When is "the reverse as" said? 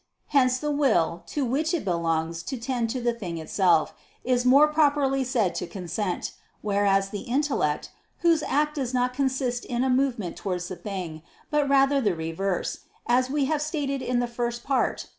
12.01-13.29